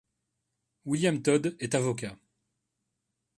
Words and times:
William 0.83 1.21
Tod 1.21 1.55
est 1.59 1.75
avocat. 1.75 2.17